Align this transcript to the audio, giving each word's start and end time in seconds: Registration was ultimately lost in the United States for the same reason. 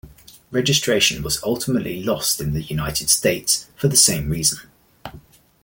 Registration 0.49 1.21
was 1.21 1.37
ultimately 1.43 2.01
lost 2.01 2.41
in 2.41 2.53
the 2.53 2.63
United 2.63 3.07
States 3.07 3.67
for 3.75 3.87
the 3.87 3.95
same 3.95 4.31
reason. 4.31 4.61